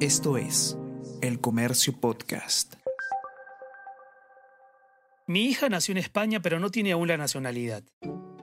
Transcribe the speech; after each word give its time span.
Esto 0.00 0.36
es 0.36 0.76
El 1.22 1.40
Comercio 1.40 1.98
Podcast. 1.98 2.74
Mi 5.26 5.46
hija 5.46 5.70
nació 5.70 5.92
en 5.92 5.98
España 5.98 6.42
pero 6.42 6.60
no 6.60 6.70
tiene 6.70 6.92
aún 6.92 7.08
la 7.08 7.16
nacionalidad. 7.16 7.82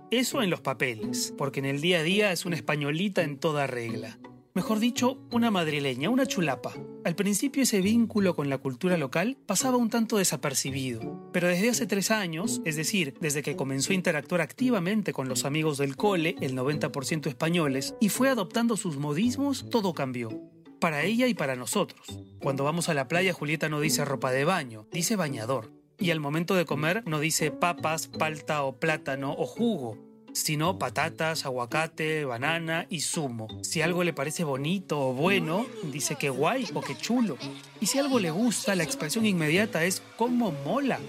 Eso 0.10 0.42
en 0.42 0.50
los 0.50 0.62
papeles, 0.62 1.31
porque 1.38 1.60
en 1.60 1.68
el 1.68 1.79
día 1.79 2.00
a 2.00 2.04
día 2.04 2.31
es 2.31 2.46
una 2.46 2.55
españolita 2.55 3.21
en 3.21 3.38
toda 3.38 3.68
regla. 3.68 4.18
Mejor 4.55 4.79
dicho, 4.79 5.20
una 5.31 5.52
madrileña, 5.52 6.10
una 6.10 6.26
chulapa. 6.26 6.74
Al 7.06 7.16
principio 7.16 7.62
ese 7.62 7.81
vínculo 7.81 8.35
con 8.35 8.49
la 8.49 8.58
cultura 8.58 8.97
local 8.97 9.38
pasaba 9.46 9.78
un 9.78 9.92
tanto 9.92 10.17
desapercibido, 10.17 11.29
pero 11.31 11.47
desde 11.47 11.70
hace 11.70 11.85
tres 11.85 12.10
años, 12.10 12.62
es 12.65 12.78
decir, 12.78 13.13
desde 13.22 13.44
que 13.44 13.56
comenzó 13.56 13.92
a 13.92 13.96
interactuar 13.96 14.42
activamente 14.42 15.13
con 15.13 15.29
los 15.29 15.46
amigos 15.46 15.78
del 15.78 15.97
cole, 15.97 16.35
el 16.41 16.58
90% 16.58 17.27
españoles, 17.27 17.94
y 17.99 18.09
fue 18.09 18.30
adoptando 18.30 18.76
sus 18.76 18.98
modismos, 18.98 19.70
todo 19.70 19.94
cambió. 19.94 20.52
Para 20.84 21.04
ella 21.04 21.27
y 21.27 21.34
para 21.34 21.55
nosotros. 21.55 22.05
Cuando 22.41 22.66
vamos 22.66 22.89
a 22.89 22.94
la 22.94 23.07
playa, 23.07 23.31
Julieta 23.31 23.70
no 23.70 23.80
dice 23.80 24.03
ropa 24.03 24.34
de 24.34 24.44
baño, 24.44 24.85
dice 24.91 25.16
bañador. 25.16 25.71
Y 25.98 26.12
al 26.12 26.20
momento 26.20 26.55
de 26.55 26.66
comer 26.66 27.03
no 27.07 27.21
dice 27.21 27.52
papas, 27.52 28.07
palta 28.07 28.63
o 28.66 28.76
plátano 28.76 29.31
o 29.31 29.45
jugo, 29.45 29.98
sino 30.34 30.77
patatas, 30.77 31.45
aguacate, 31.45 32.26
banana 32.26 32.85
y 32.90 32.99
zumo. 32.99 33.48
Si 33.63 33.81
algo 33.81 34.04
le 34.04 34.12
parece 34.12 34.43
bonito 34.43 34.99
o 34.99 35.13
bueno, 35.13 35.66
dice 35.84 36.17
que 36.17 36.30
guay 36.30 36.67
o 36.73 36.81
que 36.81 36.98
chulo. 36.98 37.38
Y 37.79 37.85
si 37.85 37.98
algo 37.98 38.20
le 38.20 38.31
gusta, 38.31 38.76
la 38.76 38.84
expresión 38.84 39.26
inmediata 39.26 39.85
es 39.85 40.02
como 40.18 40.52
mola. 40.52 40.99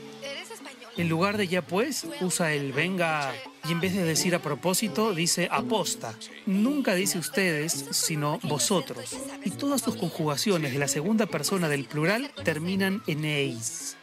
En 0.97 1.09
lugar 1.09 1.37
de 1.37 1.49
ya 1.49 1.63
pues, 1.63 2.07
usa 2.21 2.53
el 2.53 2.73
venga 2.73 3.33
y 3.69 3.73
en 3.73 3.81
vez 3.81 3.95
de 3.95 4.05
decir 4.05 4.35
a 4.35 4.43
propósito, 4.43 5.15
dice 5.15 5.49
aposta. 5.51 6.15
Nunca 6.47 6.95
dice 6.95 7.19
ustedes, 7.19 7.73
sino 7.91 8.39
vosotros. 8.43 9.17
Y 9.45 9.51
todas 9.51 9.81
sus 9.81 9.97
conjugaciones 9.97 10.73
de 10.73 10.79
la 10.79 10.89
segunda 10.89 11.27
persona 11.27 11.69
del 11.69 11.85
plural 11.85 12.31
terminan 12.45 13.03
en 13.07 13.25
eis. 13.25 13.97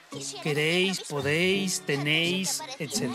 Queréis, 0.43 1.01
podéis, 1.01 1.81
tenéis, 1.81 2.61
etc. 2.79 3.09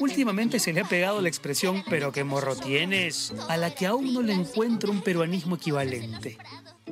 Últimamente 0.00 0.58
se 0.58 0.72
le 0.72 0.80
ha 0.80 0.88
pegado 0.88 1.20
la 1.20 1.28
expresión 1.28 1.84
pero 1.90 2.12
qué 2.12 2.24
morro 2.24 2.56
tienes, 2.56 3.34
a 3.48 3.58
la 3.58 3.74
que 3.74 3.86
aún 3.86 4.14
no 4.14 4.22
le 4.22 4.32
encuentro 4.32 4.90
un 4.90 5.02
peruanismo 5.02 5.56
equivalente. 5.56 6.38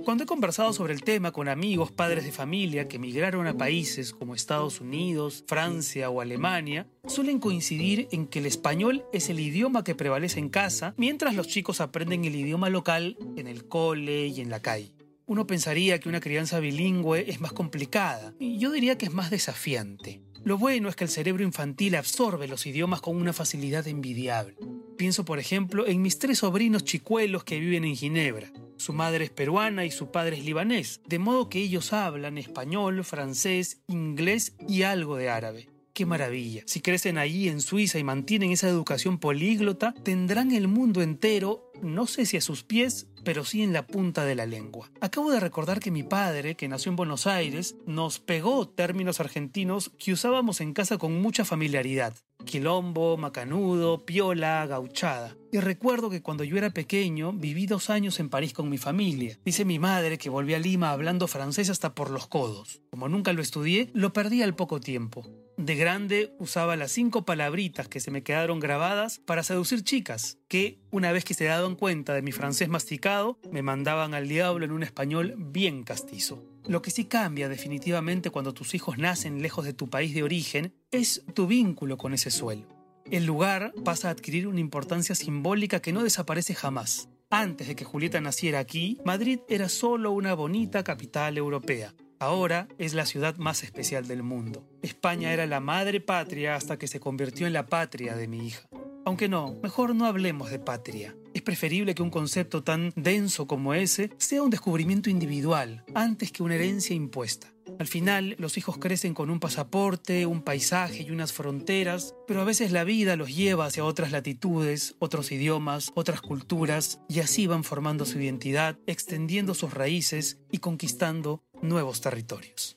Cuando 0.03 0.25
he 0.25 0.27
conversado 0.27 0.73
sobre 0.73 0.93
el 0.93 1.03
tema 1.03 1.31
con 1.31 1.49
amigos, 1.49 1.93
padres 1.93 2.25
de 2.25 2.33
familia 2.33 2.89
que 2.89 2.97
emigraron 2.97 3.47
a 3.47 3.57
países 3.57 4.13
como 4.13 4.35
Estados 4.35 4.81
Unidos, 4.81 5.45
Francia 5.47 6.11
o 6.11 6.21
Alemania, 6.21 6.89
suelen 7.07 7.39
coincidir 7.39 8.09
en 8.11 8.27
que 8.27 8.41
el 8.41 8.47
español 8.47 9.05
es 9.13 9.31
el 9.31 9.39
idioma 9.41 9.85
que 9.85 9.95
prevalece 9.95 10.41
en 10.41 10.51
casa, 10.51 10.95
mientras 10.97 11.35
los 11.35 11.49
chicos 11.49 11.81
aprenden 11.81 12.25
el 12.25 12.35
idioma 12.35 12.69
local 12.69 13.17
en 13.37 13.47
el 13.47 13.67
cole 13.67 14.27
y 14.27 14.41
en 14.41 14.51
la 14.51 14.61
calle. 14.61 14.93
Uno 15.27 15.47
pensaría 15.47 15.99
que 16.01 16.09
una 16.09 16.21
crianza 16.21 16.61
bilingüe 16.61 17.31
es 17.31 17.41
más 17.41 17.53
complicada, 17.53 18.35
y 18.39 18.59
yo 18.59 18.73
diría 18.73 18.99
que 18.99 19.07
es 19.07 19.15
más 19.15 19.31
desafiante. 19.31 20.21
Lo 20.43 20.59
bueno 20.59 20.91
es 20.91 20.97
que 20.97 21.05
el 21.05 21.11
cerebro 21.11 21.45
infantil 21.45 21.95
absorbe 21.95 22.47
los 22.47 22.67
idiomas 22.67 23.01
con 23.01 23.17
una 23.17 23.33
facilidad 23.33 23.89
envidiable. 23.89 24.57
Pienso, 24.99 25.25
por 25.25 25.39
ejemplo, 25.39 25.87
en 25.87 26.03
mis 26.03 26.19
tres 26.19 26.41
sobrinos 26.41 26.85
chicuelos 26.85 27.45
que 27.45 27.59
viven 27.59 27.85
en 27.85 27.97
Ginebra. 27.97 28.53
Su 28.85 28.93
madre 28.93 29.25
es 29.25 29.31
peruana 29.31 29.87
y 29.87 29.91
su 29.91 30.11
padre 30.11 30.37
es 30.37 30.45
libanés, 30.45 31.01
de 31.07 31.19
modo 31.19 31.49
que 31.49 31.59
ellos 31.59 31.95
hablan 31.95 32.37
español, 32.37 33.03
francés, 33.03 33.81
inglés 33.89 34.57
y 34.69 34.83
algo 34.83 35.17
de 35.17 35.31
árabe. 35.31 35.71
¡Qué 35.95 36.05
maravilla! 36.05 36.65
Si 36.67 36.83
crecen 36.83 37.17
allí 37.17 37.49
en 37.49 37.63
Suiza 37.63 37.99
y 37.99 38.05
mantienen 38.05 38.51
esa 38.51 38.69
educación 38.69 39.17
políglota, 39.17 39.95
tendrán 40.03 40.53
el 40.53 40.69
mundo 40.69 41.01
entero, 41.01 41.73
no 41.83 42.07
sé 42.07 42.27
si 42.27 42.37
a 42.37 42.41
sus 42.41 42.63
pies, 42.63 43.07
pero 43.25 43.45
sí 43.45 43.63
en 43.63 43.73
la 43.73 43.87
punta 43.87 44.25
de 44.25 44.35
la 44.35 44.47
lengua. 44.47 44.91
Acabo 45.01 45.31
de 45.31 45.41
recordar 45.41 45.81
que 45.81 45.91
mi 45.91 46.03
padre, 46.03 46.55
que 46.55 46.69
nació 46.69 46.91
en 46.91 46.97
Buenos 46.97 47.27
Aires, 47.27 47.77
nos 47.87 48.21
pegó 48.21 48.69
términos 48.69 49.21
argentinos 49.21 49.91
que 49.99 50.13
usábamos 50.13 50.61
en 50.61 50.73
casa 50.75 50.99
con 50.99 51.21
mucha 51.21 51.45
familiaridad. 51.45 52.15
Quilombo, 52.45 53.17
macanudo, 53.17 54.05
piola, 54.05 54.67
gauchada. 54.67 55.37
Y 55.51 55.61
recuerdo 55.61 56.11
que 56.11 56.21
cuando 56.21 56.45
yo 56.45 56.57
era 56.57 56.71
pequeño 56.71 57.33
viví 57.33 57.67
dos 57.67 57.91
años 57.91 58.21
en 58.21 58.29
París 58.29 58.53
con 58.53 58.69
mi 58.69 58.77
familia. 58.77 59.39
Dice 59.45 59.65
mi 59.65 59.79
madre 59.79 60.19
que 60.19 60.31
volví 60.31 60.55
a 60.55 60.59
Lima 60.59 60.91
hablando 60.91 61.27
francés 61.27 61.71
hasta 61.71 61.95
por 61.95 62.11
los 62.11 62.27
codos. 62.27 62.83
Como 62.91 63.09
nunca 63.09 63.33
lo 63.33 63.41
estudié, 63.41 63.91
lo 63.95 64.13
perdí 64.13 64.43
al 64.43 64.55
poco 64.55 64.81
tiempo. 64.81 65.25
De 65.57 65.77
grande 65.77 66.35
usaba 66.39 66.75
las 66.75 66.91
cinco 66.91 67.25
palabritas 67.25 67.87
que 67.87 68.01
se 68.01 68.11
me 68.11 68.25
quedaron 68.25 68.59
grabadas 68.59 69.21
para 69.21 69.45
seducir 69.45 69.85
chicas, 69.85 70.39
que, 70.49 70.81
una 70.91 71.13
vez 71.13 71.25
que 71.25 71.35
se 71.35 71.45
daban 71.45 71.77
cuenta 71.77 72.13
de 72.13 72.23
mi 72.23 72.33
francés 72.33 72.69
masticado, 72.69 73.39
me 73.53 73.63
mandaban 73.63 74.15
al 74.15 74.27
diablo 74.27 74.65
en 74.65 74.73
un 74.73 74.83
español 74.83 75.35
bien 75.39 75.85
castizo. 75.85 76.43
Lo 76.67 76.83
que 76.83 76.91
sí 76.91 77.05
cambia 77.05 77.49
definitivamente 77.49 78.31
cuando 78.31 78.53
tus 78.53 78.75
hijos 78.75 78.99
nacen 78.99 79.43
lejos 79.43 79.65
de 79.65 79.75
tu 79.75 79.89
país 79.89 80.13
de 80.13 80.25
origen 80.25 80.75
es 80.91 81.23
tu 81.35 81.47
vínculo 81.47 81.99
con 81.99 82.15
ese 82.15 82.31
suelo. 82.31 82.67
El 83.11 83.27
lugar 83.27 83.73
pasa 83.85 84.09
a 84.09 84.13
adquirir 84.13 84.49
una 84.49 84.61
importancia 84.61 85.15
simbólica 85.15 85.81
que 85.81 85.93
no 85.93 86.03
desaparece 86.03 86.55
jamás. 86.55 87.09
Antes 87.31 87.69
de 87.69 87.77
que 87.77 87.85
Julieta 87.85 88.21
naciera 88.21 88.59
aquí, 88.59 88.99
Madrid 89.05 89.41
era 89.49 89.69
solo 89.69 90.13
una 90.13 90.35
bonita 90.35 90.83
capital 90.83 91.37
europea. 91.37 91.95
Ahora 92.25 92.69
es 92.79 92.95
la 92.95 93.05
ciudad 93.05 93.37
más 93.37 93.63
especial 93.65 94.09
del 94.09 94.23
mundo. 94.23 94.67
España 94.81 95.35
era 95.35 95.45
la 95.45 95.61
madre 95.61 96.01
patria 96.01 96.57
hasta 96.57 96.79
que 96.79 96.89
se 96.89 96.99
convirtió 96.99 97.47
en 97.47 97.53
la 97.53 97.67
patria 97.67 98.17
de 98.17 98.29
mi 98.29 98.47
hija. 98.47 98.67
Aunque 99.05 99.29
no, 99.29 99.59
mejor 99.63 99.95
no 99.95 100.07
hablemos 100.07 100.51
de 100.51 100.59
patria. 100.59 101.15
Es 101.35 101.43
preferible 101.43 101.95
que 101.95 102.03
un 102.03 102.09
concepto 102.09 102.65
tan 102.65 102.95
denso 102.97 103.47
como 103.47 103.75
ese 103.75 104.09
sea 104.17 104.43
un 104.43 104.49
descubrimiento 104.49 105.11
individual, 105.11 105.85
antes 105.95 106.33
que 106.33 106.43
una 106.43 106.55
herencia 106.55 106.97
impuesta. 106.97 107.53
Al 107.79 107.87
final, 107.87 108.37
los 108.39 108.57
hijos 108.57 108.79
crecen 108.79 109.13
con 109.13 109.29
un 109.29 109.41
pasaporte, 109.41 110.25
un 110.25 110.43
paisaje 110.43 111.03
y 111.03 111.11
unas 111.11 111.33
fronteras, 111.33 112.15
pero 112.27 112.41
a 112.41 112.45
veces 112.45 112.73
la 112.73 112.85
vida 112.85 113.17
los 113.17 113.35
lleva 113.35 113.67
hacia 113.67 113.85
otras 113.85 114.13
latitudes, 114.13 114.95
otros 114.99 115.31
idiomas, 115.31 115.91
otras 115.95 116.23
culturas, 116.23 117.01
y 117.09 117.21
así 117.21 117.47
van 117.47 117.65
formando 117.65 118.07
su 118.07 118.19
identidad, 118.21 118.79
extendiendo 118.87 119.55
sus 119.55 119.75
raíces 119.75 120.39
y 120.51 120.59
conquistando 120.59 121.43
nuevos 121.65 122.01
territorios. 122.01 122.77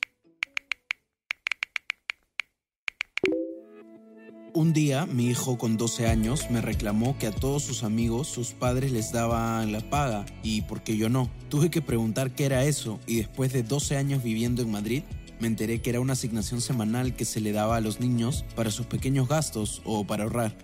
Un 4.54 4.72
día, 4.72 5.06
mi 5.06 5.28
hijo 5.28 5.56
con 5.56 5.76
12 5.76 6.08
años 6.08 6.50
me 6.50 6.60
reclamó 6.60 7.16
que 7.18 7.28
a 7.28 7.32
todos 7.32 7.62
sus 7.62 7.84
amigos 7.84 8.26
sus 8.26 8.54
padres 8.54 8.90
les 8.90 9.12
daban 9.12 9.70
la 9.70 9.88
paga 9.88 10.26
y 10.42 10.62
por 10.62 10.82
qué 10.82 10.96
yo 10.96 11.08
no. 11.08 11.30
Tuve 11.48 11.70
que 11.70 11.82
preguntar 11.82 12.34
qué 12.34 12.46
era 12.46 12.64
eso 12.64 12.98
y 13.06 13.16
después 13.18 13.52
de 13.52 13.62
12 13.62 13.96
años 13.96 14.22
viviendo 14.22 14.62
en 14.62 14.70
Madrid, 14.70 15.04
me 15.38 15.46
enteré 15.46 15.80
que 15.80 15.90
era 15.90 16.00
una 16.00 16.14
asignación 16.14 16.60
semanal 16.60 17.14
que 17.14 17.24
se 17.24 17.40
le 17.40 17.52
daba 17.52 17.76
a 17.76 17.80
los 17.80 18.00
niños 18.00 18.44
para 18.56 18.72
sus 18.72 18.86
pequeños 18.86 19.28
gastos 19.28 19.82
o 19.84 20.04
para 20.04 20.24
ahorrar. 20.24 20.56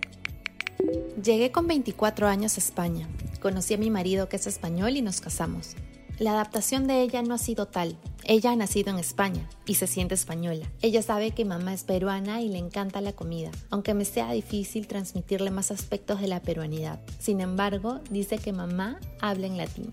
Llegué 1.23 1.51
con 1.51 1.67
24 1.67 2.27
años 2.27 2.57
a 2.57 2.59
España. 2.59 3.07
Conocí 3.39 3.75
a 3.75 3.77
mi 3.77 3.89
marido 3.89 4.27
que 4.27 4.35
es 4.35 4.47
español 4.47 4.97
y 4.97 5.01
nos 5.01 5.21
casamos. 5.21 5.75
La 6.19 6.31
adaptación 6.31 6.87
de 6.87 7.01
ella 7.01 7.21
no 7.21 7.33
ha 7.33 7.37
sido 7.37 7.67
tal. 7.67 7.97
Ella 8.27 8.51
ha 8.51 8.55
nacido 8.55 8.89
en 8.89 8.97
España 8.97 9.47
y 9.67 9.75
se 9.75 9.85
siente 9.85 10.15
española. 10.15 10.65
Ella 10.81 11.03
sabe 11.03 11.29
que 11.29 11.45
mamá 11.45 11.75
es 11.75 11.83
peruana 11.83 12.41
y 12.41 12.49
le 12.49 12.57
encanta 12.57 12.99
la 12.99 13.13
comida, 13.13 13.51
aunque 13.69 13.93
me 13.93 14.03
sea 14.03 14.31
difícil 14.31 14.87
transmitirle 14.87 15.51
más 15.51 15.69
aspectos 15.69 16.21
de 16.21 16.27
la 16.27 16.41
peruanidad. 16.41 16.99
Sin 17.19 17.39
embargo, 17.39 18.01
dice 18.09 18.39
que 18.39 18.51
mamá 18.51 18.99
habla 19.21 19.45
en 19.45 19.57
latino. 19.57 19.91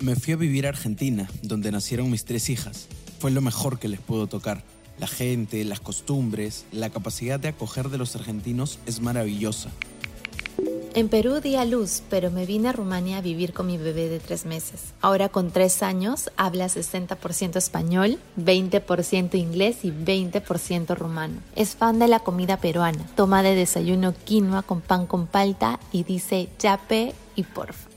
Me 0.00 0.16
fui 0.16 0.32
a 0.32 0.36
vivir 0.36 0.66
a 0.66 0.70
Argentina, 0.70 1.30
donde 1.42 1.70
nacieron 1.70 2.10
mis 2.10 2.24
tres 2.24 2.50
hijas. 2.50 2.88
Fue 3.20 3.30
lo 3.30 3.42
mejor 3.42 3.78
que 3.78 3.86
les 3.86 4.00
pudo 4.00 4.26
tocar. 4.26 4.64
La 4.98 5.06
gente, 5.06 5.64
las 5.64 5.78
costumbres, 5.78 6.64
la 6.72 6.90
capacidad 6.90 7.38
de 7.38 7.48
acoger 7.48 7.90
de 7.90 7.98
los 7.98 8.16
argentinos 8.16 8.80
es 8.86 9.00
maravillosa. 9.00 9.70
En 10.92 11.08
Perú 11.08 11.38
di 11.40 11.54
a 11.54 11.64
luz, 11.64 12.02
pero 12.10 12.32
me 12.32 12.46
vine 12.46 12.68
a 12.68 12.72
Rumania 12.72 13.18
a 13.18 13.20
vivir 13.20 13.52
con 13.52 13.68
mi 13.68 13.78
bebé 13.78 14.08
de 14.08 14.18
tres 14.18 14.44
meses. 14.44 14.92
Ahora 15.00 15.28
con 15.28 15.52
tres 15.52 15.84
años 15.84 16.30
habla 16.36 16.66
60% 16.66 17.56
español, 17.56 18.18
20% 18.36 19.36
inglés 19.36 19.84
y 19.84 19.92
20% 19.92 20.96
rumano. 20.96 21.34
Es 21.54 21.76
fan 21.76 22.00
de 22.00 22.08
la 22.08 22.18
comida 22.18 22.56
peruana. 22.56 23.06
Toma 23.14 23.44
de 23.44 23.54
desayuno 23.54 24.14
quinoa 24.24 24.62
con 24.62 24.80
pan 24.80 25.06
con 25.06 25.28
palta 25.28 25.78
y 25.92 26.02
dice 26.02 26.48
yape 26.58 27.14
y 27.36 27.44
porfa. 27.44 27.88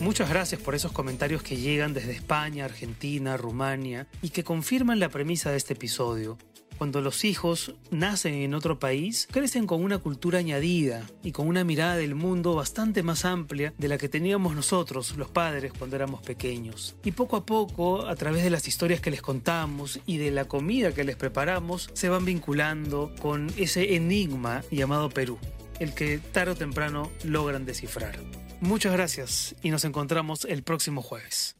Muchas 0.00 0.30
gracias 0.30 0.60
por 0.60 0.74
esos 0.74 0.90
comentarios 0.90 1.42
que 1.42 1.56
llegan 1.56 1.94
desde 1.94 2.12
España, 2.12 2.64
Argentina, 2.64 3.36
Rumania 3.36 4.08
y 4.22 4.30
que 4.30 4.42
confirman 4.42 4.98
la 4.98 5.10
premisa 5.10 5.50
de 5.50 5.58
este 5.58 5.74
episodio. 5.74 6.38
Cuando 6.80 7.02
los 7.02 7.26
hijos 7.26 7.74
nacen 7.90 8.32
en 8.32 8.54
otro 8.54 8.78
país, 8.78 9.28
crecen 9.30 9.66
con 9.66 9.84
una 9.84 9.98
cultura 9.98 10.38
añadida 10.38 11.06
y 11.22 11.32
con 11.32 11.46
una 11.46 11.62
mirada 11.62 11.96
del 11.96 12.14
mundo 12.14 12.54
bastante 12.54 13.02
más 13.02 13.26
amplia 13.26 13.74
de 13.76 13.86
la 13.86 13.98
que 13.98 14.08
teníamos 14.08 14.54
nosotros, 14.56 15.14
los 15.18 15.28
padres, 15.28 15.74
cuando 15.78 15.96
éramos 15.96 16.22
pequeños. 16.22 16.96
Y 17.04 17.12
poco 17.12 17.36
a 17.36 17.44
poco, 17.44 18.06
a 18.06 18.16
través 18.16 18.44
de 18.44 18.48
las 18.48 18.66
historias 18.66 19.02
que 19.02 19.10
les 19.10 19.20
contamos 19.20 20.00
y 20.06 20.16
de 20.16 20.30
la 20.30 20.46
comida 20.46 20.94
que 20.94 21.04
les 21.04 21.16
preparamos, 21.16 21.90
se 21.92 22.08
van 22.08 22.24
vinculando 22.24 23.12
con 23.20 23.52
ese 23.58 23.94
enigma 23.94 24.62
llamado 24.70 25.10
Perú. 25.10 25.38
el 25.80 25.92
que 25.92 26.16
tarde 26.16 26.52
o 26.52 26.56
temprano 26.56 27.10
logran 27.24 27.66
descifrar. 27.66 28.18
Muchas 28.62 28.94
gracias 28.94 29.54
y 29.62 29.68
nos 29.68 29.84
encontramos 29.84 30.46
el 30.46 30.62
próximo 30.62 31.02
jueves. 31.02 31.59